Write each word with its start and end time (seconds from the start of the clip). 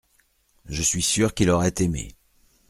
Je 0.65 0.81
suis 0.81 1.03
sûr 1.03 1.35
qu’il 1.35 1.51
aurait 1.51 1.75
aimé. 1.77 2.15